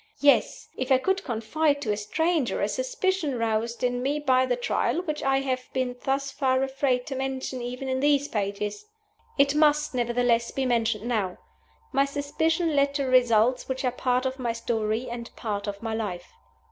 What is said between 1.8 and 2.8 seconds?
to a stranger a